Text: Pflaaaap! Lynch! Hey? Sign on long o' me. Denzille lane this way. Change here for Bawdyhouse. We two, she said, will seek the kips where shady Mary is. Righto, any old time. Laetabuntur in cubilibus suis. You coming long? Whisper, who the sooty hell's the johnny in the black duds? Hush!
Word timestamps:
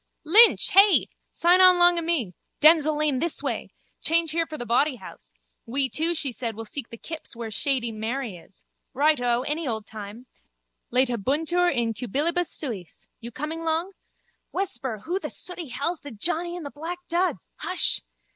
Pflaaaap! 0.01 0.31
Lynch! 0.31 0.71
Hey? 0.71 1.07
Sign 1.31 1.61
on 1.61 1.77
long 1.77 1.99
o' 1.99 2.01
me. 2.01 2.33
Denzille 2.59 2.97
lane 2.97 3.19
this 3.19 3.43
way. 3.43 3.69
Change 4.01 4.31
here 4.31 4.47
for 4.47 4.57
Bawdyhouse. 4.57 5.35
We 5.67 5.89
two, 5.89 6.15
she 6.15 6.31
said, 6.31 6.55
will 6.55 6.65
seek 6.65 6.89
the 6.89 6.97
kips 6.97 7.35
where 7.35 7.51
shady 7.51 7.91
Mary 7.91 8.35
is. 8.35 8.63
Righto, 8.95 9.41
any 9.43 9.67
old 9.67 9.85
time. 9.85 10.25
Laetabuntur 10.91 11.69
in 11.71 11.93
cubilibus 11.93 12.47
suis. 12.47 13.09
You 13.19 13.29
coming 13.31 13.63
long? 13.63 13.91
Whisper, 14.49 15.01
who 15.05 15.19
the 15.19 15.29
sooty 15.29 15.67
hell's 15.67 15.99
the 15.99 16.09
johnny 16.09 16.55
in 16.55 16.63
the 16.63 16.71
black 16.71 16.97
duds? 17.07 17.51
Hush! 17.57 18.01